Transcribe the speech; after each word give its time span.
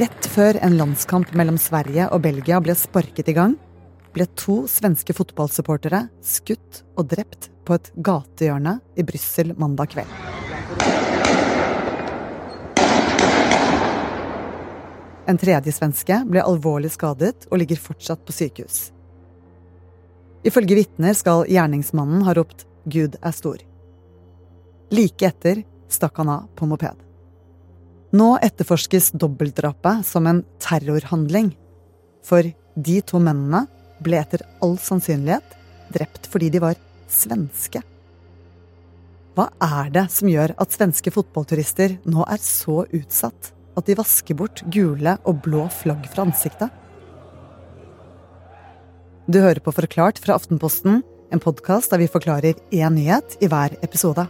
Rett 0.00 0.26
før 0.32 0.56
en 0.64 0.78
landskamp 0.78 1.34
mellom 1.36 1.58
Sverige 1.60 2.06
og 2.14 2.22
Belgia 2.24 2.56
ble 2.64 2.72
sparket 2.78 3.26
i 3.28 3.34
gang, 3.36 3.52
ble 4.14 4.24
to 4.38 4.62
svenske 4.70 5.12
fotballsupportere 5.12 6.06
skutt 6.24 6.78
og 6.94 7.10
drept 7.10 7.50
på 7.68 7.76
et 7.76 7.90
gatehjørne 8.06 8.78
i 8.96 9.04
Brussel 9.04 9.50
mandag 9.60 9.90
kveld. 9.92 10.14
En 15.28 15.42
tredje 15.42 15.76
svenske 15.76 16.22
ble 16.30 16.46
alvorlig 16.48 16.94
skadet 16.96 17.44
og 17.50 17.60
ligger 17.60 17.84
fortsatt 17.84 18.24
på 18.24 18.38
sykehus. 18.38 18.80
Ifølge 20.48 20.80
vitner 20.80 21.12
skal 21.18 21.44
gjerningsmannen 21.44 22.24
ha 22.24 22.38
ropt 22.40 22.64
'Gud 22.88 23.20
er 23.20 23.36
stor'. 23.36 23.68
Like 24.96 25.28
etter 25.28 25.64
stakk 25.92 26.16
han 26.24 26.32
av 26.38 26.48
på 26.56 26.72
moped. 26.72 27.09
Nå 28.10 28.32
etterforskes 28.42 29.12
dobbeltdrapet 29.14 30.02
som 30.06 30.26
en 30.26 30.42
terrorhandling. 30.58 31.52
For 32.26 32.42
de 32.74 32.96
to 33.06 33.20
mennene 33.22 33.66
ble 34.02 34.18
etter 34.18 34.42
all 34.64 34.74
sannsynlighet 34.82 35.54
drept 35.94 36.26
fordi 36.30 36.50
de 36.50 36.62
var 36.62 36.80
svenske. 37.10 37.82
Hva 39.38 39.46
er 39.62 39.92
det 39.94 40.08
som 40.10 40.28
gjør 40.30 40.56
at 40.58 40.74
svenske 40.74 41.12
fotballturister 41.14 42.00
nå 42.10 42.26
er 42.26 42.42
så 42.42 42.82
utsatt 42.84 43.52
at 43.78 43.86
de 43.86 43.96
vasker 43.96 44.36
bort 44.36 44.64
gule 44.74 45.14
og 45.22 45.44
blå 45.44 45.68
flagg 45.70 46.10
fra 46.10 46.26
ansiktet? 46.26 46.68
Du 49.30 49.38
hører 49.38 49.62
på 49.62 49.70
Forklart 49.70 50.18
fra 50.18 50.34
Aftenposten, 50.34 51.04
en 51.30 51.42
podkast 51.42 51.92
der 51.92 52.02
vi 52.02 52.10
forklarer 52.10 52.58
én 52.74 52.96
nyhet 52.98 53.38
i 53.38 53.46
hver 53.46 53.78
episode. 53.86 54.26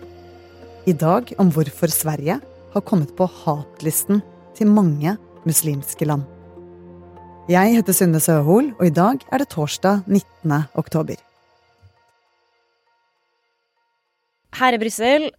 I 0.85 0.93
dag 0.93 1.33
om 1.41 1.49
hvorfor 1.55 1.89
Sverige 1.89 2.37
har 2.75 2.85
kommet 2.87 3.15
på 3.19 3.29
hatlisten 3.45 4.23
til 4.57 4.71
mange 4.71 5.17
muslimske 5.49 6.07
land. 6.09 6.27
Jeg 7.51 7.75
heter 7.75 7.97
Synne 7.97 8.21
Søhol, 8.23 8.71
og 8.79 8.87
i 8.87 8.95
dag 8.95 9.25
er 9.33 9.43
det 9.43 9.49
torsdag 9.51 10.05
19. 10.07 10.53
oktober. 10.79 11.19
Her 14.61 14.77
i 14.77 14.79
Brussel 14.83 15.31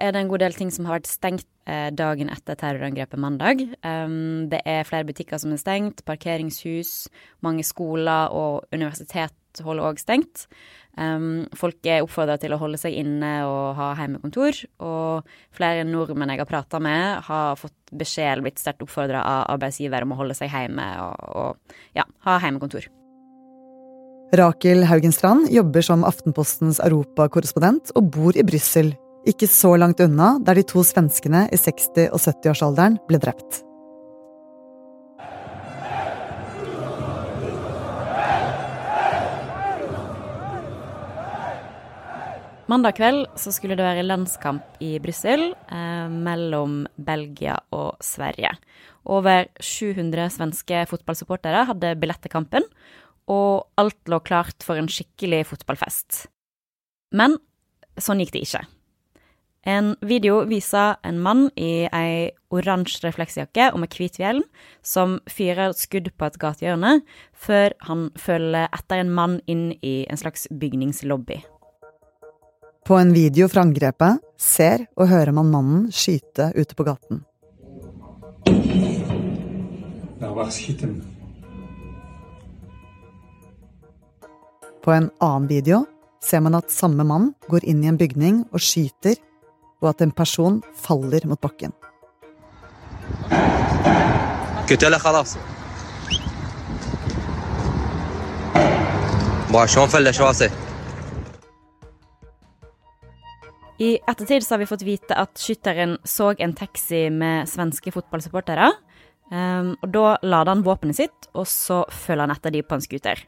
er 0.00 0.12
det 0.14 0.20
en 0.20 0.30
god 0.30 0.42
del 0.42 0.54
ting 0.56 0.70
som 0.72 0.86
har 0.88 0.98
vært 0.98 1.10
stengt 1.10 1.46
eh, 1.68 1.90
dagen 1.92 2.30
etter 2.32 2.56
terrorangrepet 2.58 3.20
mandag. 3.20 3.62
Um, 3.84 4.48
det 4.50 4.62
er 4.64 4.88
flere 4.88 5.04
butikker 5.04 5.38
som 5.42 5.52
er 5.52 5.60
stengt, 5.60 6.04
parkeringshus, 6.08 7.10
mange 7.44 7.66
skoler 7.66 8.32
og 8.32 8.64
universitet 8.72 9.34
holder 9.64 9.90
òg 9.90 9.98
stengt. 10.02 10.46
Um, 10.98 11.46
folk 11.56 11.86
er 11.86 12.02
oppfordra 12.04 12.34
til 12.40 12.52
å 12.52 12.58
holde 12.60 12.78
seg 12.80 12.96
inne 12.98 13.30
og 13.46 13.78
ha 13.78 13.90
hjemmekontor. 13.98 14.58
Og 14.86 15.34
flere 15.56 15.84
nordmenn 15.88 16.34
jeg 16.34 16.42
har 16.42 16.50
prata 16.50 16.80
med, 16.82 17.20
har 17.26 17.58
fått 17.60 17.76
beskjed 17.90 18.32
eller 18.32 18.48
blitt 18.48 18.62
sterkt 18.62 18.84
oppfordra 18.84 19.22
av 19.22 19.44
arbeidsgiver 19.56 20.06
om 20.06 20.14
å 20.14 20.20
holde 20.22 20.38
seg 20.38 20.52
hjemme 20.52 20.88
og, 21.04 21.28
og 21.30 21.76
ja, 21.98 22.06
ha 22.26 22.40
hjemmekontor. 22.42 22.90
Rakel 24.38 24.84
Haugenstrand 24.86 25.48
jobber 25.50 25.82
som 25.82 26.04
Aftenpostens 26.06 26.78
europakorrespondent 26.84 27.90
og 27.98 28.12
bor 28.14 28.36
i 28.38 28.46
Brussel, 28.46 28.92
ikke 29.26 29.48
så 29.50 29.74
langt 29.80 30.00
unna 30.04 30.36
der 30.46 30.60
de 30.60 30.64
to 30.70 30.84
svenskene 30.86 31.48
i 31.50 31.58
60- 31.58 32.12
og 32.14 32.22
70-årsalderen 32.22 33.00
ble 33.08 33.18
drept. 33.22 33.64
Mandag 42.70 43.00
kveld 43.00 43.24
så 43.40 43.50
skulle 43.50 43.74
det 43.74 43.82
være 43.82 44.04
landskamp 44.04 44.76
i 44.84 44.92
Brussel 45.02 45.48
eh, 45.74 46.10
mellom 46.12 46.84
Belgia 46.94 47.56
og 47.74 47.96
Sverige. 48.04 48.52
Over 49.10 49.48
700 49.58 50.28
svenske 50.36 50.84
fotballsupportere 50.86 51.64
hadde 51.72 51.96
billett 51.98 52.22
til 52.22 52.30
kampen, 52.30 52.68
og 53.26 53.66
alt 53.80 53.98
lå 54.12 54.20
klart 54.22 54.62
for 54.62 54.78
en 54.78 54.90
skikkelig 54.90 55.48
fotballfest. 55.50 56.28
Men 57.10 57.40
sånn 57.98 58.22
gikk 58.22 58.36
det 58.36 58.46
ikke. 58.46 58.64
En 59.66 59.96
video 60.06 60.44
viser 60.46 60.94
en 61.02 61.18
mann 61.20 61.48
i 61.58 61.88
ei 61.90 62.30
oransje 62.54 63.02
refleksjakke 63.02 63.72
og 63.74 63.82
med 63.82 63.98
hvit 63.98 64.22
hjelm 64.22 64.46
som 64.86 65.18
fyrer 65.28 65.74
skudd 65.74 66.14
på 66.14 66.30
et 66.30 66.38
gatehjørne, 66.38 67.00
før 67.34 67.74
han 67.90 68.12
følger 68.14 68.70
etter 68.70 69.02
en 69.02 69.16
mann 69.16 69.40
inn 69.50 69.72
i 69.82 70.04
en 70.06 70.22
slags 70.22 70.46
bygningslobby. 70.54 71.42
På 72.90 72.96
en 72.98 73.12
video 73.12 73.46
fra 73.46 73.62
angrepet 73.62 74.18
ser 74.34 74.82
og 74.98 75.06
hører 75.06 75.30
man 75.30 75.46
mannen 75.46 75.82
skyte 75.94 76.48
ute 76.56 76.74
på 76.74 76.82
gaten. 76.88 77.20
På 84.82 84.90
en 84.90 85.06
annen 85.22 85.46
video 85.46 85.84
ser 86.18 86.42
man 86.42 86.58
at 86.58 86.74
samme 86.74 87.06
mann 87.06 87.28
går 87.46 87.62
inn 87.70 87.84
i 87.84 87.90
en 87.92 88.00
bygning 88.00 88.40
og 88.50 88.58
skyter, 88.58 89.14
og 89.78 89.92
at 89.92 90.02
en 90.02 90.10
person 90.10 90.58
faller 90.74 91.28
mot 91.30 91.38
bakken. 91.38 91.70
Bare 99.54 99.70
I 103.80 103.94
ettertid 104.04 104.44
så 104.44 104.54
har 104.54 104.60
vi 104.60 104.68
fått 104.68 104.84
vite 104.84 105.16
at 105.16 105.40
skytteren 105.40 105.96
så 106.04 106.34
en 106.36 106.52
taxi 106.56 107.06
med 107.08 107.48
svenske 107.48 107.92
fotballsupportere. 107.94 108.68
Um, 109.30 109.76
og 109.78 109.92
da 109.94 110.06
lader 110.26 110.52
han 110.52 110.64
våpenet 110.66 110.98
sitt, 110.98 111.28
og 111.32 111.46
så 111.48 111.84
følger 111.88 112.26
han 112.26 112.34
etter 112.34 112.52
de 112.52 112.60
på 112.66 112.76
en 112.76 112.84
scooter. 112.84 113.22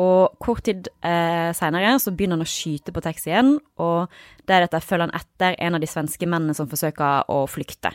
Og 0.00 0.36
kort 0.40 0.62
tid 0.64 0.88
eh, 1.04 1.50
seinere 1.56 1.96
begynner 2.14 2.38
han 2.38 2.46
å 2.46 2.48
skyte 2.48 2.92
på 2.94 3.02
taxien, 3.04 3.56
og 3.80 4.12
deretter 4.48 4.84
følger 4.84 5.08
han 5.08 5.18
etter 5.18 5.58
en 5.60 5.76
av 5.76 5.82
de 5.82 5.88
svenske 5.90 6.28
mennene 6.28 6.56
som 6.56 6.68
forsøker 6.70 7.28
å 7.32 7.42
flykte. 7.50 7.92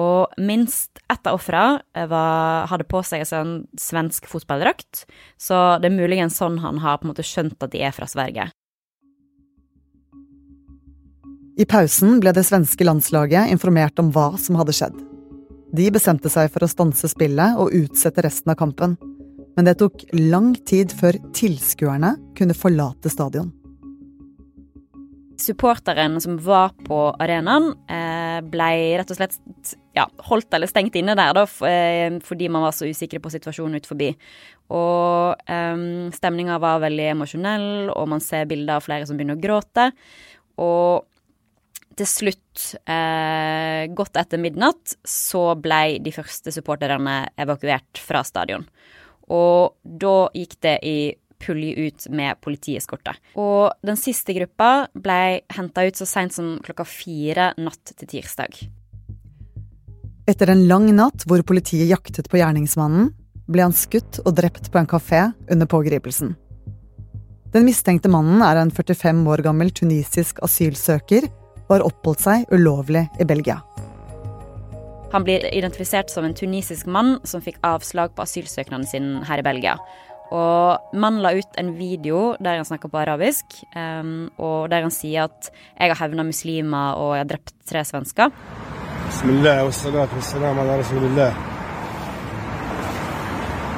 Og 0.00 0.30
minst 0.38 1.02
ett 1.10 1.26
av 1.26 1.36
ofrene 1.36 1.82
eh, 1.98 2.14
hadde 2.70 2.88
på 2.88 3.02
seg 3.04 3.24
en 3.24 3.30
sånn 3.32 3.52
svensk 3.80 4.30
fotballdrakt, 4.30 5.04
så 5.36 5.80
det 5.82 5.90
er 5.90 5.98
muligens 5.98 6.40
sånn 6.40 6.60
han 6.64 6.80
har 6.84 7.00
på 7.00 7.08
en 7.08 7.12
måte 7.12 7.26
skjønt 7.26 7.60
at 7.60 7.74
de 7.74 7.84
er 7.84 7.96
fra 7.96 8.08
Sverige. 8.08 8.48
I 11.60 11.66
pausen 11.68 12.22
ble 12.22 12.32
det 12.32 12.46
svenske 12.48 12.86
landslaget 12.86 13.50
informert 13.52 13.98
om 14.00 14.08
hva 14.14 14.30
som 14.40 14.56
hadde 14.56 14.72
skjedd. 14.72 14.94
De 15.76 15.90
bestemte 15.92 16.30
seg 16.32 16.48
for 16.54 16.64
å 16.64 16.68
stanse 16.70 17.10
spillet 17.12 17.58
og 17.60 17.74
utsette 17.76 18.24
resten 18.24 18.54
av 18.54 18.56
kampen. 18.62 18.94
Men 19.58 19.66
det 19.68 19.76
tok 19.82 20.06
lang 20.16 20.54
tid 20.64 20.94
før 20.96 21.18
tilskuerne 21.36 22.14
kunne 22.38 22.56
forlate 22.56 23.12
stadion. 23.12 23.50
Supporteren 25.40 26.16
som 26.24 26.38
var 26.40 26.72
på 26.86 27.02
arenaen, 27.20 27.74
eh, 27.88 28.40
ble 28.40 28.70
rett 28.96 29.12
og 29.12 29.20
slett 29.20 29.36
ja, 29.96 30.06
holdt 30.30 30.56
eller 30.56 30.68
stengt 30.68 30.96
inne 30.96 31.16
der 31.16 31.36
da, 31.36 31.44
eh, 31.68 32.18
fordi 32.24 32.48
man 32.48 32.62
var 32.62 32.72
så 32.72 32.88
usikre 32.88 33.20
på 33.20 33.32
situasjonen 33.32 33.76
ut 33.76 33.86
forbi. 33.86 34.14
Og 34.70 35.36
um, 35.50 36.08
stemninga 36.12 36.60
var 36.60 36.80
veldig 36.80 37.12
emosjonell, 37.12 37.90
og 37.90 38.08
man 38.08 38.20
ser 38.20 38.48
bilder 38.48 38.78
av 38.78 38.84
flere 38.88 39.04
som 39.04 39.16
begynner 39.16 39.36
å 39.36 39.44
gråte. 39.44 39.90
Og 40.60 41.09
til 42.00 42.08
slutt, 42.08 42.62
eh, 42.88 43.86
godt 43.92 44.16
etter 44.16 44.40
midnatt, 44.40 44.96
så 45.04 45.54
ble 45.60 45.98
de 46.00 46.12
første 46.14 46.52
supporterne 46.54 47.26
evakuert 47.40 48.00
fra 48.00 48.22
stadion. 48.24 48.64
Og 49.30 49.76
da 49.84 50.30
gikk 50.34 50.56
det 50.64 50.78
i 50.82 50.98
pulje 51.40 51.86
ut 51.86 52.08
med 52.12 52.40
politieskorte. 52.44 53.14
Og 53.40 53.72
den 53.86 53.96
siste 53.96 54.34
gruppa 54.36 54.88
ble 54.92 55.40
henta 55.56 55.86
ut 55.86 55.96
så 55.96 56.08
seint 56.08 56.34
som 56.34 56.58
klokka 56.64 56.84
fire 56.88 57.52
natt 57.60 57.94
til 57.96 58.08
tirsdag. 58.08 58.60
Etter 60.28 60.52
en 60.52 60.66
lang 60.68 60.90
natt 60.94 61.24
hvor 61.26 61.42
politiet 61.42 61.88
jaktet 61.88 62.28
på 62.30 62.40
gjerningsmannen, 62.40 63.10
ble 63.50 63.64
han 63.66 63.74
skutt 63.74 64.20
og 64.22 64.36
drept 64.36 64.68
på 64.70 64.78
en 64.78 64.86
kafé 64.86 65.24
under 65.50 65.66
pågripelsen. 65.66 66.36
Den 67.50 67.64
mistenkte 67.66 68.12
mannen 68.12 68.44
er 68.46 68.60
en 68.60 68.70
45 68.70 69.24
år 69.26 69.42
gammel 69.42 69.72
tunisisk 69.74 70.38
asylsøker 70.44 71.26
og 71.70 71.76
har 71.78 71.86
oppholdt 71.86 72.24
seg 72.26 72.50
ulovlig 72.50 73.06
i 73.22 73.24
Belgia. 73.24 73.60
Han 75.14 75.24
blir 75.26 75.46
identifisert 75.54 76.10
som 76.10 76.26
en 76.26 76.34
tunisisk 76.34 76.86
mann 76.90 77.18
som 77.26 77.42
fikk 77.42 77.58
avslag 77.66 78.12
på 78.14 78.26
asylsøknaden 78.26 78.86
sin 78.86 79.10
her 79.26 79.42
i 79.42 79.46
Belgia. 79.46 79.78
Og 80.30 80.94
Mannen 80.94 81.22
la 81.24 81.32
ut 81.34 81.56
en 81.58 81.72
video 81.74 82.36
der 82.38 82.60
han 82.60 82.66
snakker 82.66 82.90
på 82.90 83.00
arabisk, 83.00 83.56
um, 83.74 84.28
og 84.38 84.70
der 84.70 84.86
han 84.86 84.94
sier 84.94 85.24
at 85.24 85.50
'jeg 85.50 85.90
har 85.90 86.06
hevna 86.06 86.22
muslimer 86.22 86.94
og 86.94 87.16
jeg 87.16 87.24
har 87.24 87.30
drept 87.32 87.54
tre 87.66 87.80
svensker'. 87.82 88.30
Bismillah 89.06 89.64
wa 89.64 89.70
salatu 89.70 90.14
ala 90.46 90.78
rasulillah. 90.78 91.34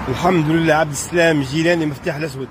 Alhamdulillah, 0.09 0.81
Abdeslam, 0.81 1.43
Jilani, 1.43 1.87
Miftah 1.87 2.17
al-Aswad. 2.17 2.49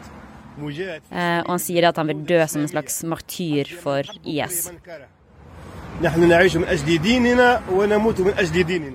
Eh, 0.61 1.41
og 1.45 1.49
han 1.49 1.59
sier 1.59 1.87
at 1.89 1.97
han 1.97 2.07
vil 2.07 2.25
dø 2.27 2.39
som 2.47 2.61
en 2.61 2.67
slags 2.67 3.03
martyr 3.03 3.65
for 3.81 4.03
IS. 4.23 4.71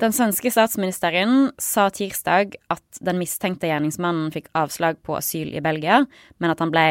Den 0.01 0.15
svenske 0.17 0.51
statsministeren 0.51 1.51
sa 1.63 1.85
tirsdag 1.95 2.57
at 2.73 3.01
den 3.07 3.21
mistenkte 3.21 3.71
gjerningsmannen 3.71 4.33
fikk 4.35 4.51
avslag 4.59 4.99
på 5.07 5.15
asyl 5.21 5.55
i 5.55 5.63
Belgia, 5.63 6.01
men 6.43 6.51
at 6.51 6.63
han 6.65 6.73
ble 6.75 6.87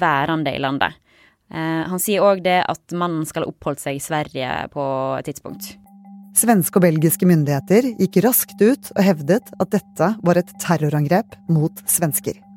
værende 0.00 0.56
i 0.56 0.62
landet. 0.62 0.96
Eh, 1.52 1.84
han 1.90 2.00
sier 2.00 2.24
òg 2.24 2.40
det 2.46 2.62
at 2.64 2.96
mannen 2.96 3.28
skal 3.28 3.44
ha 3.44 3.52
oppholdt 3.52 3.84
seg 3.84 4.00
i 4.00 4.04
Sverige 4.04 4.48
på 4.72 4.84
et 5.20 5.28
tidspunkt. 5.28 5.74
Svenske 6.38 6.80
og 6.80 6.84
belgiske 6.84 7.28
myndigheter 7.28 7.92
gikk 7.98 8.20
raskt 8.24 8.60
ut 8.62 8.92
og 8.94 9.04
hevdet 9.04 9.52
at 9.58 9.72
dette 9.74 10.12
var 10.24 10.40
et 10.40 10.52
terrorangrep 10.64 11.36
mot 11.52 11.84
svensker. 11.84 12.47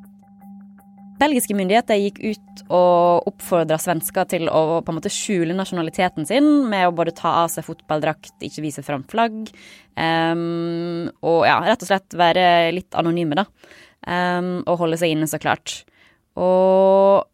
Belgiske 1.21 1.53
myndigheter 1.53 1.99
gikk 2.01 2.19
ut 2.23 2.61
og 2.73 3.27
oppfordra 3.29 3.77
svensker 3.81 4.25
til 4.31 4.47
å 4.49 4.81
på 4.81 4.89
en 4.89 4.97
måte 4.97 5.11
skjule 5.13 5.53
nasjonaliteten 5.53 6.25
sin 6.25 6.47
med 6.71 6.87
å 6.87 6.95
både 6.97 7.13
ta 7.17 7.35
av 7.43 7.51
seg 7.53 7.67
fotballdrakt, 7.67 8.33
ikke 8.41 8.63
vise 8.65 8.81
fram 8.85 9.03
flagg, 9.11 9.51
um, 9.93 11.11
og 11.21 11.43
ja, 11.45 11.59
rett 11.67 11.85
og 11.85 11.91
slett 11.91 12.17
være 12.17 12.45
litt 12.73 12.97
anonyme, 12.97 13.37
da. 13.37 13.45
Um, 14.01 14.63
og 14.65 14.79
holde 14.81 14.97
seg 14.97 15.13
inne, 15.13 15.29
så 15.29 15.37
klart. 15.41 15.83
Og 16.41 17.27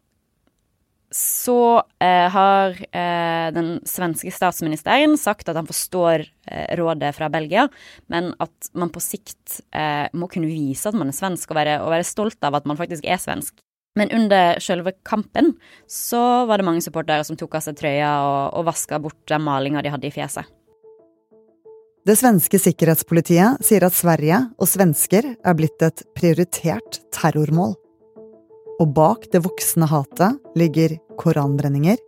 så 1.14 1.82
eh, 2.04 2.26
har 2.28 2.74
eh, 2.92 3.46
den 3.56 3.78
svenske 3.88 4.28
statsministeren 4.34 5.16
sagt 5.16 5.48
at 5.48 5.56
han 5.56 5.68
forstår 5.68 6.26
eh, 6.26 6.66
rådet 6.76 7.14
fra 7.16 7.30
Belgia, 7.32 7.64
men 8.12 8.34
at 8.44 8.68
man 8.76 8.92
på 8.92 9.00
sikt 9.00 9.62
eh, 9.72 10.04
må 10.12 10.28
kunne 10.28 10.50
vise 10.50 10.90
at 10.90 10.98
man 10.98 11.08
er 11.08 11.16
svensk, 11.16 11.48
og 11.48 11.60
være, 11.62 11.78
og 11.80 11.94
være, 11.94 12.04
stolt 12.04 12.44
av 12.44 12.58
at 12.60 12.68
man 12.68 12.76
faktisk 12.76 13.08
er 13.08 13.20
svensk. 13.22 13.56
Men 13.98 14.12
under 14.14 14.60
selve 14.62 14.94
kampen 15.06 15.52
så 15.90 16.20
var 16.46 16.60
det 16.60 16.68
mange 16.68 16.84
supportere 16.84 17.26
som 17.26 17.38
tok 17.38 17.58
av 17.58 17.66
seg 17.66 17.78
trøya 17.80 18.12
og, 18.22 18.58
og 18.60 18.68
vaska 18.70 19.00
bort 19.02 19.18
den 19.30 19.42
malinga 19.42 19.82
de 19.82 19.92
hadde 19.94 20.08
i 20.08 20.14
fjeset. 20.14 20.46
Det 22.08 22.14
svenske 22.16 22.56
sikkerhetspolitiet 22.62 23.60
sier 23.66 23.84
at 23.84 23.92
Sverige 23.92 24.38
og 24.56 24.70
svensker 24.70 25.26
er 25.36 25.56
blitt 25.58 25.82
et 25.84 26.06
prioritert 26.16 27.02
terrormål. 27.12 27.74
Og 28.78 28.94
bak 28.96 29.26
det 29.34 29.42
voksende 29.44 29.90
hatet 29.90 30.38
ligger 30.56 30.94
koranbrenninger, 31.20 31.98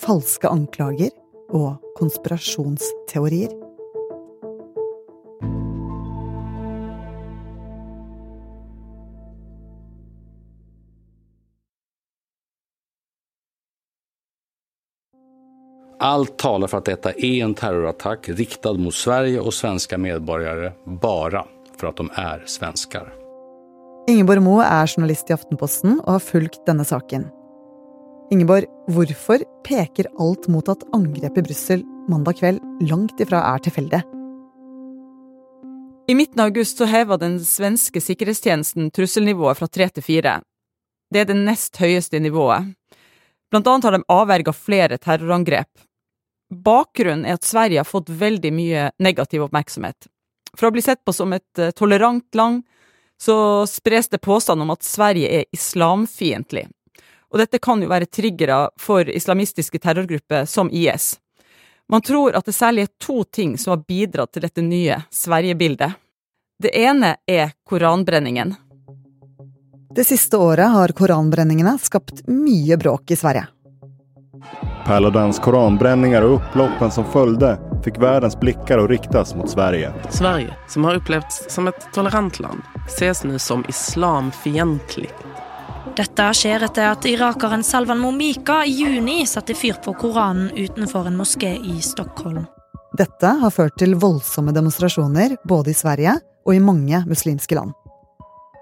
falske 0.00 0.50
anklager 0.50 1.12
og 1.54 1.76
konspirasjonsteorier. 2.00 3.52
Alt 16.04 16.34
taler 16.36 16.68
for 16.68 16.82
at 16.82 16.88
dette 16.90 17.14
er 17.16 17.38
en 17.46 17.54
terrorattakk 17.56 18.26
riktet 18.36 18.80
mot 18.80 18.92
Sverige 18.92 19.40
og 19.40 19.54
svenske 19.56 19.96
medborgere 19.96 20.74
bare 21.00 21.46
for 21.78 21.88
at 21.88 22.00
de 22.02 22.04
er 22.20 22.42
svensker. 22.50 23.06
Ingeborg 24.12 24.44
Moe 24.44 24.66
er 24.66 24.90
journalist 24.90 25.30
i 25.32 25.36
Aftenposten 25.36 25.94
og 26.02 26.10
har 26.18 26.26
fulgt 26.26 26.60
denne 26.68 26.84
saken. 26.84 27.24
Ingeborg, 28.34 28.68
hvorfor 28.92 29.46
peker 29.64 30.10
alt 30.20 30.44
mot 30.52 30.68
at 30.68 30.84
angrepet 30.96 31.40
i 31.40 31.46
Brussel 31.46 31.86
mandag 32.10 32.36
kveld 32.42 32.60
langt 32.84 33.24
ifra 33.24 33.40
er 33.54 33.64
tilfeldig? 33.64 34.02
I 36.04 36.18
midten 36.18 36.44
av 36.44 36.52
august 36.52 36.82
så 36.82 36.90
heva 36.90 37.16
den 37.16 37.38
svenske 37.40 38.02
sikkerhetstjenesten 38.04 38.92
trusselnivået 38.92 39.56
fra 39.56 39.70
tre 39.72 39.88
til 39.88 40.04
fire. 40.04 40.36
Det 41.08 41.24
er 41.24 41.32
det 41.32 41.40
nest 41.40 41.80
høyeste 41.80 42.20
nivået. 42.20 42.74
Blant 43.48 43.72
annet 43.72 43.88
har 43.88 43.96
de 43.96 44.04
avverga 44.12 44.52
flere 44.52 45.00
terrorangrep. 45.00 45.70
Bakgrunnen 46.50 47.24
er 47.24 47.38
at 47.38 47.46
Sverige 47.46 47.80
har 47.80 47.88
fått 47.88 48.10
veldig 48.10 48.52
mye 48.52 48.90
negativ 49.02 49.46
oppmerksomhet. 49.46 50.08
For 50.54 50.68
å 50.68 50.74
bli 50.74 50.82
sett 50.84 51.04
på 51.04 51.12
som 51.12 51.32
et 51.34 51.58
eh, 51.58 51.72
tolerant 51.74 52.26
land, 52.34 52.62
så 53.20 53.66
spres 53.66 54.08
det 54.08 54.22
påstand 54.22 54.62
om 54.62 54.72
at 54.74 54.82
Sverige 54.82 55.30
er 55.40 55.44
islamfiendtlig. 55.54 56.66
Og 57.32 57.40
dette 57.40 57.58
kan 57.58 57.82
jo 57.82 57.90
være 57.90 58.06
triggere 58.06 58.68
for 58.78 59.08
islamistiske 59.10 59.78
terrorgrupper 59.82 60.44
som 60.46 60.70
IS. 60.70 61.16
Man 61.90 62.02
tror 62.02 62.36
at 62.38 62.46
det 62.46 62.54
særlig 62.54 62.86
er 62.86 62.92
to 63.02 63.24
ting 63.24 63.56
som 63.58 63.74
har 63.74 63.84
bidratt 63.88 64.32
til 64.34 64.44
dette 64.46 64.62
nye 64.62 65.00
Sverige-bildet. 65.12 65.96
Det 66.62 66.70
ene 66.78 67.16
er 67.26 67.50
koranbrenningen. 67.66 68.54
Det 69.94 70.06
siste 70.06 70.38
året 70.38 70.70
har 70.70 70.94
koranbrenningene 70.96 71.76
skapt 71.82 72.24
mye 72.30 72.78
bråk 72.78 73.10
i 73.14 73.18
Sverige. 73.18 73.46
Paludans 74.84 75.38
koranbrenninger 75.40 76.24
og 76.26 76.34
opploppen 76.38 76.90
som 76.92 77.06
följde 77.08 77.54
fikk 77.84 77.96
verdens 78.02 78.36
blikker 78.36 78.82
å 78.82 78.88
riktes 78.88 79.32
mot 79.36 79.48
Sverige. 79.48 79.92
Sverige, 80.12 80.52
som 80.68 80.84
har 80.84 80.98
upplevts 81.00 81.46
som 81.52 81.68
et 81.68 81.86
tolerant 81.96 82.36
land, 82.40 82.60
ses 82.88 83.24
nå 83.24 83.38
som 83.40 83.64
islamfientligt. 83.68 85.24
Dette 85.96 86.26
skjer 86.36 86.66
etter 86.66 86.90
at 86.90 87.06
irakeren 87.08 87.64
Salvan 87.64 88.00
Momika 88.02 88.60
i 88.66 88.74
juni 88.76 89.22
satte 89.30 89.54
fyr 89.56 89.78
på 89.84 89.94
Koranen 90.00 90.50
utenfor 90.52 91.08
en 91.08 91.16
moské 91.16 91.54
i 91.56 91.78
Stockholm. 91.80 92.44
Dette 92.98 93.30
har 93.40 93.54
ført 93.54 93.78
til 93.80 93.96
voldsomme 93.96 94.52
demonstrasjoner 94.52 95.38
både 95.48 95.72
i 95.72 95.78
Sverige 95.78 96.18
og 96.44 96.52
i 96.54 96.60
mange 96.60 97.00
muslimske 97.08 97.56
land. 97.56 97.72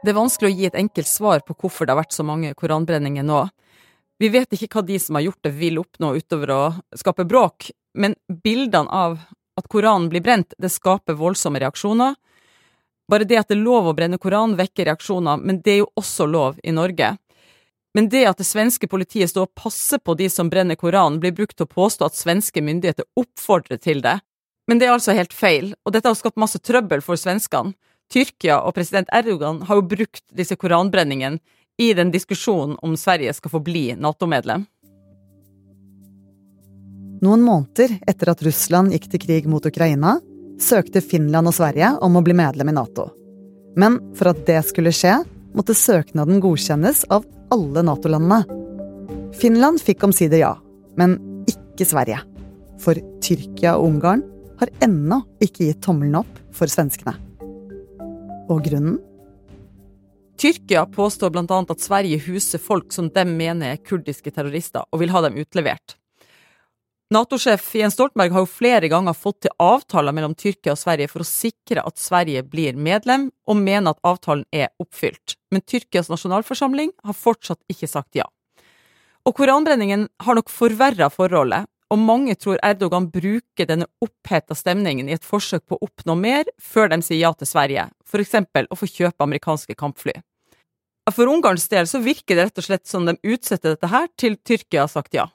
Det 0.02 0.12
er 0.12 0.18
vanskelig 0.18 0.50
å 0.50 0.54
gi 0.54 0.68
et 0.70 0.78
enkelt 0.78 1.08
svar 1.08 1.42
på 1.46 1.54
hvorfor 1.54 1.86
det 1.86 1.94
har 1.94 2.02
vært 2.02 2.14
så 2.14 2.24
mange 2.26 2.54
koranbrenninger 2.58 3.26
nå. 3.26 3.42
Vi 4.22 4.28
vet 4.30 4.54
ikke 4.54 4.76
hva 4.76 4.82
de 4.86 5.00
som 5.02 5.16
har 5.18 5.24
gjort 5.24 5.42
det, 5.42 5.50
vil 5.58 5.80
oppnå 5.80 6.12
utover 6.14 6.50
å 6.54 6.60
skape 6.94 7.24
bråk, 7.26 7.72
men 7.98 8.14
bildene 8.30 8.86
av 8.86 9.16
at 9.58 9.66
Koranen 9.66 10.06
blir 10.12 10.22
brent, 10.22 10.54
det 10.62 10.70
skaper 10.70 11.16
voldsomme 11.18 11.58
reaksjoner. 11.58 12.14
Bare 13.10 13.26
det 13.26 13.40
at 13.40 13.50
det 13.50 13.56
er 13.56 13.64
lov 13.64 13.88
å 13.90 13.94
brenne 13.98 14.20
Koranen, 14.22 14.54
vekker 14.60 14.86
reaksjoner, 14.86 15.42
men 15.42 15.58
det 15.64 15.72
er 15.74 15.80
jo 15.80 15.88
også 15.98 16.28
lov 16.30 16.60
i 16.62 16.70
Norge. 16.70 17.08
Men 17.98 18.06
det 18.12 18.22
at 18.30 18.38
det 18.38 18.46
svenske 18.46 18.86
politiet 18.88 19.32
står 19.32 19.48
og 19.48 19.56
passer 19.58 19.98
på 19.98 20.14
de 20.20 20.28
som 20.30 20.52
brenner 20.52 20.78
Koranen, 20.78 21.18
blir 21.18 21.34
brukt 21.34 21.56
til 21.58 21.66
å 21.66 21.72
påstå 21.72 22.06
at 22.06 22.20
svenske 22.20 22.62
myndigheter 22.62 23.08
oppfordrer 23.18 23.82
til 23.82 24.04
det. 24.06 24.20
Men 24.70 24.78
det 24.78 24.86
er 24.86 24.94
altså 24.94 25.16
helt 25.18 25.34
feil, 25.34 25.72
og 25.82 25.96
dette 25.96 26.06
har 26.06 26.14
skapt 26.14 26.38
masse 26.38 26.62
trøbbel 26.62 27.02
for 27.02 27.18
svenskene. 27.18 27.74
Tyrkia 28.12 28.60
og 28.62 28.76
president 28.76 29.10
Erdogan 29.10 29.64
har 29.66 29.80
jo 29.80 29.88
brukt 29.88 30.22
disse 30.36 30.54
koranbrenningene 30.60 31.42
i 31.78 31.92
den 31.94 32.10
diskusjonen 32.10 32.76
om 32.82 32.96
Sverige 32.96 33.32
skal 33.34 33.50
få 33.50 33.60
bli 33.64 33.84
Nato-medlem. 33.96 34.66
Noen 37.22 37.44
måneder 37.46 38.00
etter 38.10 38.32
at 38.32 38.42
Russland 38.42 38.92
gikk 38.94 39.06
til 39.12 39.22
krig 39.22 39.44
mot 39.50 39.66
Ukraina, 39.66 40.16
søkte 40.60 41.00
Finland 41.04 41.50
og 41.50 41.54
Sverige 41.54 41.92
om 42.02 42.18
å 42.18 42.22
bli 42.24 42.34
medlem 42.34 42.72
i 42.72 42.74
Nato. 42.74 43.08
Men 43.78 44.00
for 44.18 44.32
at 44.32 44.42
det 44.48 44.58
skulle 44.68 44.92
skje, 44.94 45.20
måtte 45.54 45.76
søknaden 45.76 46.42
godkjennes 46.42 47.04
av 47.14 47.24
alle 47.54 47.84
Nato-landene. 47.86 48.42
Finland 49.38 49.80
fikk 49.80 50.04
omsider 50.08 50.42
ja, 50.42 50.52
men 50.98 51.16
ikke 51.48 51.86
Sverige. 51.88 52.20
For 52.82 52.98
Tyrkia 53.22 53.76
og 53.78 53.92
Ungarn 53.92 54.24
har 54.60 54.72
ennå 54.84 55.22
ikke 55.42 55.68
gitt 55.68 55.82
tommelen 55.84 56.20
opp 56.20 56.42
for 56.54 56.70
svenskene. 56.70 57.14
Og 58.50 58.62
grunnen? 58.66 58.98
Tyrkia 60.42 60.86
påstår 60.86 61.36
annet 61.38 61.70
at 61.70 61.80
Sverige 61.80 62.18
huser 62.18 62.58
folk 62.58 62.92
som 62.92 63.06
de 63.14 63.22
mener 63.24 63.76
er 63.76 63.82
kurdiske 63.86 64.30
terrorister, 64.34 64.82
og 64.90 64.98
vil 64.98 65.12
ha 65.14 65.20
dem 65.22 65.36
utlevert. 65.38 65.94
Nato-sjef 67.14 67.68
Jens 67.78 67.94
Stoltenberg 67.94 68.32
har 68.34 68.42
jo 68.42 68.50
flere 68.50 68.88
ganger 68.90 69.14
fått 69.14 69.44
til 69.44 69.54
avtaler 69.62 70.16
mellom 70.16 70.34
Tyrkia 70.34 70.74
og 70.74 70.80
Sverige 70.80 71.12
for 71.12 71.22
å 71.22 71.28
sikre 71.28 71.84
at 71.86 72.00
Sverige 72.02 72.42
blir 72.42 72.74
medlem, 72.74 73.28
og 73.46 73.60
mener 73.60 73.94
at 73.94 74.02
avtalen 74.02 74.42
er 74.50 74.72
oppfylt. 74.82 75.36
Men 75.54 75.62
Tyrkias 75.62 76.10
nasjonalforsamling 76.10 76.90
har 77.04 77.18
fortsatt 77.20 77.62
ikke 77.70 77.90
sagt 77.92 78.18
ja. 78.18 78.26
Og 79.22 79.36
koranbrenningen 79.38 80.08
har 80.26 80.40
nok 80.40 80.50
forverra 80.50 81.06
forholdet, 81.14 81.70
og 81.92 82.02
mange 82.02 82.34
tror 82.34 82.58
Erdogan 82.66 83.12
bruker 83.14 83.68
denne 83.68 83.86
oppheta 84.02 84.58
stemningen 84.58 85.06
i 85.06 85.14
et 85.14 85.28
forsøk 85.28 85.68
på 85.68 85.78
å 85.78 85.86
oppnå 85.86 86.18
mer 86.18 86.50
før 86.58 86.90
de 86.90 87.02
sier 87.04 87.22
ja 87.28 87.34
til 87.36 87.52
Sverige, 87.52 87.86
eksempel 88.18 88.66
å 88.72 88.82
få 88.82 88.90
kjøpe 88.90 89.22
amerikanske 89.22 89.78
kampfly. 89.78 90.18
For 91.10 91.26
Ungarns 91.26 91.66
del 91.66 91.88
så 91.90 91.98
virker 91.98 92.38
det 92.38 92.44
rett 92.46 92.60
og 92.60 92.66
slett 92.68 92.86
som 92.86 93.06
de 93.08 93.16
utsetter 93.26 93.74
dette 93.74 93.90
her 93.90 94.06
til 94.20 94.36
Tyrkia 94.38 94.84
har 94.84 94.92
sagt 94.92 95.16
ja. 95.16 95.26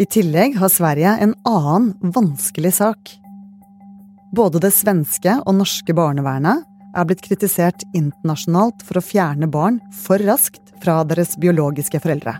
I 0.00 0.06
tillegg 0.08 0.56
har 0.60 0.72
Sverige 0.72 1.12
en 1.20 1.34
annen 1.48 2.12
vanskelig 2.16 2.72
sak. 2.78 3.12
Både 4.36 4.60
det 4.60 4.72
svenske 4.76 5.36
og 5.44 5.58
norske 5.58 5.92
barnevernet 5.96 6.64
er 6.96 7.08
blitt 7.08 7.24
kritisert 7.24 7.84
internasjonalt 7.96 8.80
for 8.88 9.00
å 9.00 9.04
fjerne 9.04 9.48
barn 9.52 9.82
for 10.04 10.20
raskt 10.24 10.72
fra 10.82 11.02
deres 11.08 11.36
biologiske 11.40 12.00
foreldre. 12.00 12.38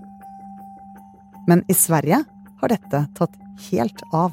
Men 1.49 1.61
i 1.69 1.77
Sverige 1.77 2.23
har 2.61 2.73
dette 2.73 3.03
tatt 3.17 3.37
helt 3.69 4.01
av. 4.17 4.33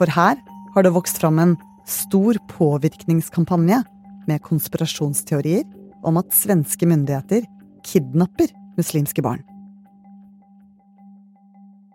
For 0.00 0.08
her 0.08 0.40
har 0.74 0.86
det 0.86 0.94
vokst 0.96 1.20
fram 1.20 1.40
en 1.42 1.58
stor 1.88 2.38
påvirkningskampanje 2.52 3.82
med 4.28 4.42
konspirasjonsteorier 4.46 5.68
om 6.06 6.18
at 6.20 6.34
svenske 6.34 6.86
myndigheter 6.88 7.46
kidnapper 7.86 8.52
muslimske 8.78 9.22
barn. 9.24 9.42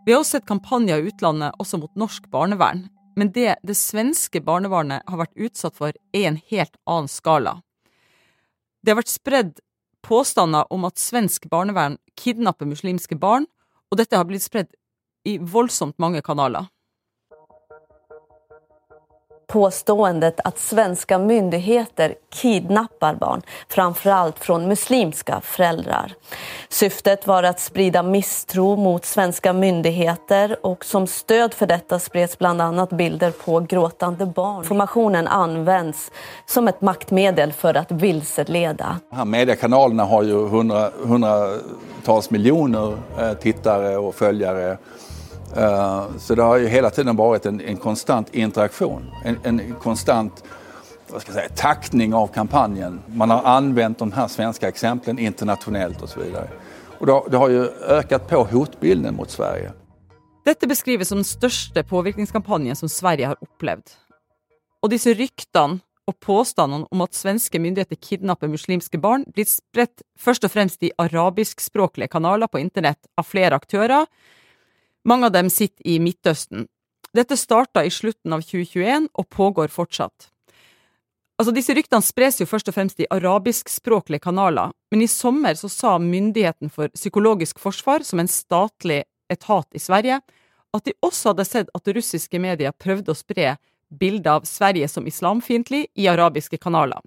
Vi 0.05 0.13
har 0.13 0.21
også 0.21 0.37
sett 0.37 0.49
kampanjer 0.49 1.01
i 1.01 1.09
utlandet 1.09 1.55
også 1.61 1.79
mot 1.81 1.95
norsk 1.97 2.27
barnevern, 2.33 2.85
men 3.17 3.31
det 3.33 3.55
det 3.65 3.77
svenske 3.79 4.41
barnevernet 4.43 5.05
har 5.09 5.21
vært 5.23 5.39
utsatt 5.47 5.77
for, 5.77 5.95
er 6.13 6.27
en 6.29 6.41
helt 6.51 6.75
annen 6.85 7.09
skala. 7.09 7.59
Det 8.83 8.93
har 8.93 8.99
vært 8.99 9.15
spredd 9.15 9.53
påstander 10.05 10.69
om 10.69 10.85
at 10.85 11.01
svensk 11.01 11.47
barnevern 11.49 11.97
kidnapper 12.19 12.69
muslimske 12.69 13.17
barn, 13.17 13.47
og 13.89 13.97
dette 13.97 14.17
har 14.17 14.27
blitt 14.29 14.45
spredd 14.45 14.75
i 15.25 15.39
voldsomt 15.41 15.97
mange 15.97 16.21
kanaler. 16.21 16.69
Påståendet 19.55 20.39
att 20.43 20.59
svenska 20.59 21.17
myndigheter 21.17 22.15
kidnappar 22.33 23.15
barn, 23.15 23.41
framförallt 23.69 24.39
från 24.39 24.67
muslimska 24.67 25.41
föräldrar. 25.41 26.13
Syftet 26.69 27.27
var 27.27 27.43
att 27.43 27.59
sprida 27.59 28.03
misstro 28.03 28.75
mot 28.75 29.05
svenska 29.05 29.53
myndigheter 29.53 30.57
och 30.65 30.85
som 30.85 31.07
stöd 31.07 31.53
för 31.53 31.67
detta 31.67 31.99
spreds 31.99 32.37
annat 32.41 32.89
bilder 32.89 33.31
på 33.31 33.59
gråtande 33.59 34.25
barn. 34.25 34.57
Informationen 34.57 35.27
används 35.27 36.11
som 36.45 36.67
ett 36.67 36.81
maktmedel 36.81 37.53
för 37.53 37.73
att 37.73 37.91
vilseleda. 37.91 38.99
Mediekanalerna 39.25 40.03
har 40.03 40.23
ju 40.23 40.47
hundra, 40.47 40.89
hundratals 41.03 42.29
miljoner 42.29 42.97
eh, 43.19 43.33
tittare 43.33 43.97
och 43.97 44.15
följare. 44.15 44.77
Eh, 45.55 46.17
Så 46.17 46.35
det 46.35 46.43
har 46.43 46.57
ju 46.57 46.67
hela 46.67 46.89
tiden 46.89 47.15
varit 47.15 47.45
en, 47.45 47.61
en 47.61 47.77
konstant 47.77 48.35
interaktion, 48.35 49.11
en, 49.23 49.37
en 49.43 49.75
konstant 49.81 50.43
vad 51.07 51.21
ska 51.21 51.31
jag 51.31 51.35
säga, 51.35 51.49
taktning 51.55 52.13
av 52.13 52.27
kampanjen. 52.27 53.01
Man 53.07 53.29
har 53.29 53.43
använt 53.43 53.99
de 53.99 54.11
här 54.11 54.27
svenska 54.27 54.67
exemplen 54.67 55.19
internationellt 55.19 56.01
och 56.01 56.09
så 56.09 56.19
vidare. 56.19 56.47
Och 56.99 57.05
det, 57.05 57.21
det 57.29 57.37
har 57.37 57.49
ju 57.49 57.67
ökat 57.87 58.27
på 58.27 58.43
hotbilden 58.43 59.15
mot 59.15 59.31
Sverige. 59.31 59.71
Dette 60.45 60.67
beskrives 60.67 61.07
som 61.07 61.17
den 61.17 61.25
største 61.25 61.83
påvirkningskampanjen 61.83 62.75
som 62.75 62.89
Sverige 62.89 63.27
har 63.27 63.37
opplevd. 63.41 63.93
Og 64.83 64.91
disse 64.93 65.13
ryktene 65.13 65.79
og 66.05 66.19
påstandene 66.21 66.85
om 66.91 67.01
at 67.01 67.17
svenske 67.17 67.59
myndigheter 67.59 67.97
kidnapper 67.97 68.47
muslimske 68.47 68.99
barn, 69.01 69.25
blir 69.33 69.47
spredt 69.49 70.03
først 70.21 70.45
og 70.45 70.53
fremst 70.53 70.83
i 70.85 70.91
arabiskspråklige 71.01 72.11
kanaler 72.13 72.47
på 72.47 72.61
internett 72.61 73.01
av 73.17 73.25
flere 73.25 73.57
aktører. 73.57 74.05
Mange 75.05 75.29
av 75.29 75.35
dem 75.35 75.49
sitter 75.53 75.85
i 75.85 75.99
Midtøsten. 76.01 76.65
Dette 77.15 77.37
starta 77.37 77.83
i 77.85 77.91
slutten 77.93 78.33
av 78.33 78.41
2021 78.41 79.11
og 79.13 79.27
pågår 79.29 79.69
fortsatt. 79.69 80.31
Altså, 81.35 81.51
disse 81.51 81.75
ryktene 81.75 82.03
spres 82.03 82.39
jo 82.39 82.47
først 82.47 82.71
og 82.71 82.77
fremst 82.77 83.01
i 83.03 83.07
arabiskspråklige 83.11 84.23
kanaler, 84.23 84.71
men 84.91 85.03
i 85.03 85.09
sommer 85.11 85.57
så 85.59 85.69
sa 85.69 85.97
Myndigheten 85.99 86.71
for 86.71 86.89
psykologisk 86.95 87.59
forsvar, 87.59 88.05
som 88.07 88.23
en 88.23 88.31
statlig 88.31 89.03
etat 89.29 89.67
i 89.75 89.83
Sverige, 89.83 90.21
at 90.75 90.87
de 90.87 90.95
også 91.05 91.33
hadde 91.33 91.47
sett 91.47 91.71
at 91.75 91.93
russiske 91.95 92.39
medier 92.41 92.73
prøvde 92.73 93.13
å 93.13 93.19
spre 93.19 93.57
bilder 93.91 94.39
av 94.39 94.47
Sverige 94.49 94.87
som 94.91 95.07
islamfiendtlig 95.07 95.85
i 95.93 96.07
arabiske 96.11 96.57
kanaler. 96.57 97.03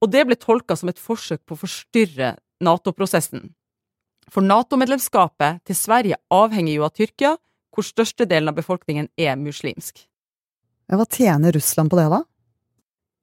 Og 0.00 0.08
det 0.14 0.24
ble 0.26 0.38
tolka 0.40 0.78
som 0.78 0.88
et 0.88 1.02
forsøk 1.02 1.42
på 1.44 1.58
å 1.58 1.64
forstyrre 1.66 2.36
Nato-prosessen. 2.64 3.50
For 4.30 4.46
Nato-medlemskapet 4.46 5.64
til 5.66 5.76
Sverige 5.78 6.18
avhenger 6.30 6.76
jo 6.76 6.86
av 6.86 6.94
Tyrkia, 6.94 7.34
hvor 7.74 7.86
størstedelen 7.86 8.50
av 8.50 8.58
befolkningen 8.58 9.08
er 9.18 9.38
muslimsk. 9.38 10.04
Hva 10.90 11.06
tjener 11.06 11.54
Russland 11.54 11.90
på 11.90 11.98
det, 11.98 12.08
da? 12.10 12.22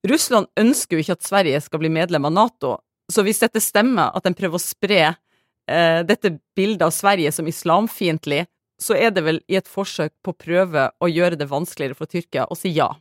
Russland 0.08 0.48
ønsker 0.60 0.96
jo 0.96 1.04
ikke 1.04 1.18
at 1.18 1.28
Sverige 1.28 1.64
skal 1.64 1.82
bli 1.82 1.92
medlem 1.92 2.28
av 2.28 2.36
Nato, 2.36 2.76
så 3.12 3.24
hvis 3.24 3.42
dette 3.44 3.64
stemmer, 3.64 4.12
at 4.16 4.28
en 4.28 4.36
prøver 4.36 4.60
å 4.60 4.64
spre 4.64 5.02
eh, 5.08 6.00
dette 6.08 6.38
bildet 6.56 6.86
av 6.88 6.94
Sverige 6.96 7.32
som 7.36 7.48
islamfiendtlig, 7.48 8.46
så 8.78 8.96
er 8.98 9.12
det 9.16 9.24
vel 9.26 9.42
i 9.50 9.58
et 9.58 9.68
forsøk 9.68 10.14
på 10.24 10.34
å 10.34 10.38
prøve 10.38 10.90
å 11.02 11.10
gjøre 11.10 11.40
det 11.40 11.50
vanskeligere 11.50 11.98
for 11.98 12.10
Tyrkia 12.12 12.46
å 12.46 12.58
si 12.58 12.76
ja. 12.76 12.92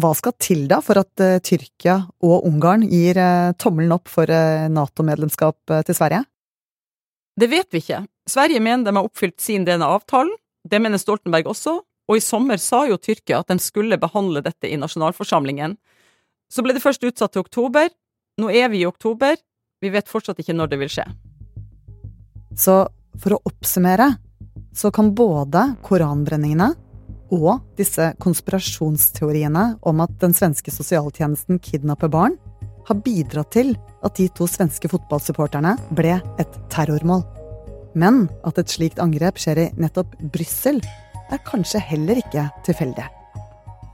Hva 0.00 0.10
skal 0.16 0.34
til 0.40 0.64
da 0.70 0.80
for 0.82 1.00
at 1.02 1.22
uh, 1.22 1.38
Tyrkia 1.44 1.98
og 2.24 2.46
Ungarn 2.48 2.86
gir 2.88 3.18
uh, 3.20 3.52
tommelen 3.60 3.92
opp 3.94 4.08
for 4.10 4.30
uh, 4.30 4.66
Nato-medlemskap 4.72 5.76
til 5.86 5.96
Sverige? 5.96 6.24
Det 7.40 7.48
vet 7.48 7.70
vi 7.72 7.80
ikke. 7.80 8.02
Sverige 8.28 8.60
mener 8.60 8.84
de 8.84 8.96
har 8.96 9.06
oppfylt 9.06 9.40
sin 9.40 9.64
del 9.64 9.82
av 9.82 10.00
avtalen, 10.00 10.34
det 10.68 10.80
mener 10.82 11.00
Stoltenberg 11.00 11.48
også, 11.48 11.78
og 11.80 12.18
i 12.18 12.22
sommer 12.22 12.60
sa 12.60 12.82
jo 12.88 12.98
Tyrkia 13.00 13.40
at 13.40 13.48
de 13.48 13.56
skulle 13.62 13.96
behandle 14.00 14.42
dette 14.44 14.68
i 14.68 14.76
nasjonalforsamlingen. 14.80 15.76
Så 16.52 16.64
ble 16.66 16.74
det 16.76 16.82
først 16.84 17.04
utsatt 17.06 17.32
til 17.32 17.44
oktober, 17.46 17.88
nå 18.40 18.50
er 18.52 18.68
vi 18.72 18.82
i 18.82 18.88
oktober, 18.88 19.38
vi 19.80 19.92
vet 19.94 20.10
fortsatt 20.10 20.42
ikke 20.42 20.56
når 20.56 20.72
det 20.72 20.80
vil 20.82 20.92
skje. 20.92 21.06
Så 22.58 22.82
for 23.22 23.36
å 23.36 23.42
oppsummere, 23.48 24.10
så 24.76 24.90
kan 24.92 25.14
både 25.16 25.64
koranbrenningene 25.86 26.72
og 27.32 27.62
disse 27.78 28.10
konspirasjonsteoriene 28.20 29.64
om 29.86 30.02
at 30.02 30.12
den 30.22 30.34
svenske 30.36 30.74
sosialtjenesten 30.74 31.60
kidnapper 31.62 32.10
barn, 32.12 32.36
ha 32.88 32.96
bidratt 32.96 33.52
til 33.54 33.74
at 34.06 34.16
de 34.16 34.28
to 34.36 34.48
svenske 34.48 34.90
fotballsupporterne 34.90 35.76
ble 35.96 36.16
et 36.40 36.58
terrormål. 36.72 37.24
Men 37.98 38.26
at 38.46 38.58
et 38.60 38.70
slikt 38.70 39.00
angrep 39.02 39.40
skjer 39.40 39.64
i 39.66 39.70
nettopp 39.80 40.14
Brussel, 40.32 40.80
er 41.30 41.42
kanskje 41.46 41.82
heller 41.82 42.18
ikke 42.22 42.48
tilfeldig. 42.66 43.06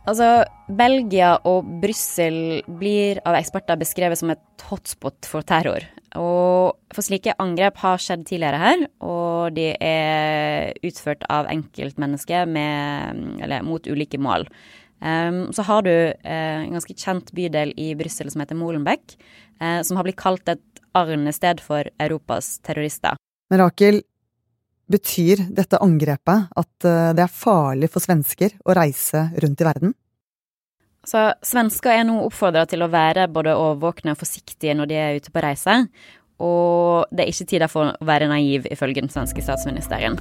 Altså, 0.07 0.47
Belgia 0.71 1.35
og 1.49 1.66
Brussel 1.83 2.62
blir 2.78 3.19
av 3.26 3.35
eksperter 3.40 3.78
beskrevet 3.81 4.21
som 4.21 4.31
et 4.31 4.66
hotspot 4.69 5.26
for 5.26 5.47
terror. 5.47 5.83
Og 6.16 6.76
for 6.95 7.05
slike 7.05 7.35
angrep 7.43 7.76
har 7.83 8.00
skjedd 8.00 8.23
tidligere 8.28 8.61
her, 8.62 8.85
og 9.05 9.57
de 9.57 9.73
er 9.75 10.71
utført 10.87 11.26
av 11.33 11.50
enkeltmennesker 11.52 12.47
mot 13.66 13.90
ulike 13.90 14.21
mål. 14.23 14.47
Um, 15.00 15.52
så 15.52 15.62
har 15.68 15.84
du 15.84 15.92
uh, 15.92 16.58
en 16.64 16.72
ganske 16.72 16.96
kjent 16.96 17.32
bydel 17.36 17.74
i 17.76 17.90
Brussel 17.98 18.30
som 18.32 18.40
heter 18.42 18.56
Molenbeek, 18.58 19.16
uh, 19.60 19.80
som 19.84 19.98
har 19.98 20.06
blitt 20.06 20.20
kalt 20.20 20.48
et 20.48 20.82
arnested 20.96 21.60
for 21.60 21.88
Europas 22.00 22.56
terrorister. 22.64 23.18
Men 23.52 23.62
Rakel, 23.62 24.00
betyr 24.86 25.48
dette 25.50 25.80
angrepet 25.82 26.48
at 26.56 26.88
uh, 26.88 27.12
det 27.16 27.26
er 27.26 27.32
farlig 27.32 27.90
for 27.92 28.04
svensker 28.04 28.56
å 28.64 28.76
reise 28.78 29.28
rundt 29.42 29.62
i 29.62 29.68
verden? 29.68 29.94
Så 31.06 31.28
svensker 31.44 31.92
er 31.92 32.06
nå 32.06 32.18
oppfordra 32.24 32.64
til 32.66 32.82
å 32.82 32.90
være 32.90 33.28
både 33.30 33.54
årvåkne 33.54 34.16
og 34.16 34.18
forsiktige 34.18 34.74
når 34.74 34.90
de 34.90 34.98
er 34.98 35.20
ute 35.20 35.30
på 35.30 35.42
reise. 35.44 35.84
Og 36.42 37.06
det 37.14 37.24
er 37.24 37.32
ikke 37.32 37.50
tid 37.52 37.64
for 37.70 37.92
å 37.92 38.06
være 38.06 38.28
naiv, 38.28 38.66
ifølge 38.72 39.04
den 39.04 39.12
svenske 39.12 39.44
statsministeren. 39.44 40.18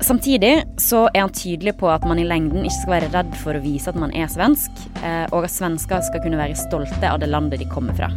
Samtidig 0.00 0.62
så 0.80 1.04
er 1.12 1.26
han 1.26 1.32
tydelig 1.36 1.74
på 1.76 1.88
at 1.92 2.06
man 2.08 2.18
i 2.18 2.24
lengden 2.24 2.64
ikke 2.64 2.78
skal 2.78 2.94
være 2.94 3.10
redd 3.12 3.34
for 3.42 3.56
å 3.56 3.60
vise 3.60 3.92
at 3.92 3.98
man 4.00 4.14
er 4.16 4.30
svensk, 4.32 4.72
eh, 5.04 5.26
og 5.28 5.44
at 5.44 5.52
svensker 5.52 6.00
skal 6.06 6.24
kunne 6.24 6.40
være 6.40 6.56
stolte 6.56 7.04
av 7.04 7.20
det 7.20 7.28
landet 7.28 7.60
de 7.60 7.68
kommer 7.68 7.96
fra. 7.96 8.08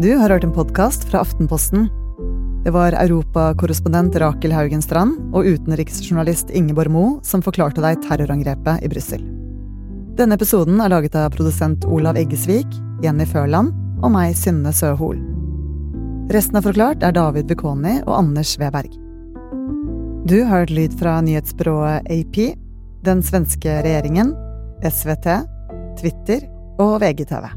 Du 0.00 0.10
har 0.16 0.28
hørt 0.32 0.44
en 0.44 0.52
podkast 0.52 1.06
fra 1.10 1.22
Aftenposten. 1.24 1.90
Det 2.64 2.72
var 2.72 2.96
europakorrespondent 2.98 4.16
Rakel 4.20 4.52
Haugen 4.52 4.84
Strand 4.84 5.36
og 5.36 5.46
utenriksjournalist 5.46 6.52
Ingeborg 6.56 6.92
Moe 6.92 7.16
som 7.24 7.44
forklarte 7.44 7.84
deg 7.84 8.04
terrorangrepet 8.04 8.84
i 8.84 8.92
Brussel. 8.92 9.45
Denne 10.16 10.38
episoden 10.38 10.78
er 10.80 10.88
laget 10.88 11.16
av 11.20 11.34
produsent 11.34 11.82
Olav 11.92 12.16
Eggesvik, 12.16 12.70
Jenny 13.04 13.26
Førland 13.28 13.74
og 14.00 14.14
meg, 14.14 14.30
Synne 14.32 14.70
Søhol. 14.72 15.18
Resten 16.32 16.56
av 16.56 16.64
Forklart 16.64 17.02
er 17.04 17.12
David 17.12 17.50
Bekoni 17.50 17.98
og 18.06 18.14
Anders 18.22 18.54
Weberg. 18.56 18.94
Du 20.24 20.38
har 20.40 20.62
hørt 20.62 20.72
lyd 20.72 20.94
fra 20.96 21.18
nyhetsbyrået 21.20 22.08
AP, 22.08 22.38
den 23.04 23.20
svenske 23.22 23.74
regjeringen, 23.84 24.32
SVT, 24.80 25.36
Twitter 26.00 26.48
og 26.80 26.96
VGTV. 27.04 27.50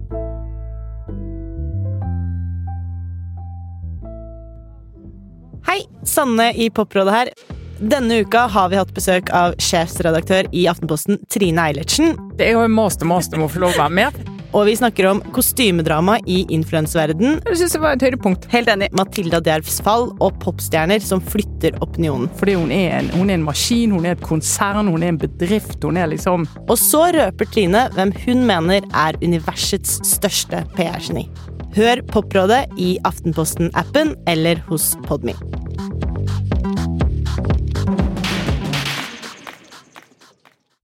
Hei, 5.72 5.80
Sanne 6.04 6.52
i 6.60 6.68
Poprådet 6.76 7.16
her. 7.16 7.34
Denne 7.80 8.20
uka 8.20 8.40
har 8.52 8.70
vi 8.70 8.76
hatt 8.76 8.90
besøk 8.92 9.30
av 9.32 9.54
sjefsredaktør 9.64 10.50
i 10.52 10.66
Aftenposten, 10.68 11.16
Trine 11.32 11.70
Eilertsen. 11.70 12.18
Det 12.36 12.50
er 12.50 12.58
jo 12.58 12.66
en 12.66 12.76
master, 12.76 13.08
master, 13.08 13.40
må 13.40 13.48
få 13.48 13.62
lov 13.64 13.78
å 13.78 13.86
være 13.86 13.96
med. 13.96 14.18
Og 14.50 14.66
vi 14.68 14.74
snakker 14.76 15.06
om 15.06 15.22
kostymedrama 15.32 16.18
i 16.28 16.42
influensverden. 16.52 17.38
Jeg 17.46 17.60
synes 17.62 17.76
det 17.78 17.82
var 17.84 17.96
et 17.96 18.04
høydepunkt. 18.04 18.50
Helt 18.52 18.72
enig. 18.74 18.90
Matilda 18.98 19.40
Djervs 19.46 19.78
fall 19.86 20.10
og 20.18 20.42
popstjerner 20.44 21.00
som 21.06 21.22
flytter 21.24 21.78
opinionen. 21.86 22.28
Fordi 22.42 22.58
hun 22.58 22.74
er, 22.74 22.98
en, 22.98 23.14
hun 23.16 23.30
er 23.30 23.38
en 23.38 23.48
maskin, 23.48 23.94
hun 23.96 24.10
er 24.10 24.18
et 24.18 24.26
konsern, 24.26 24.90
hun 24.92 25.06
er 25.06 25.14
en 25.14 25.22
bedrift. 25.22 25.78
Hun 25.86 26.02
er 26.02 26.12
liksom 26.12 26.50
Og 26.66 26.76
så 26.82 27.06
røper 27.16 27.48
Trine 27.54 27.86
hvem 27.96 28.12
hun 28.26 28.44
mener 28.50 28.84
er 28.90 29.22
universets 29.24 30.02
største 30.18 30.66
PR-geni. 30.76 31.30
Hør 31.78 32.04
Poprådet 32.10 32.66
i 32.82 32.96
Aftenposten-appen 33.08 34.18
eller 34.28 34.66
hos 34.68 34.96
Podme. 35.06 35.38